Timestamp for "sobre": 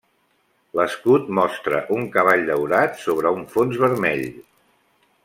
3.05-3.35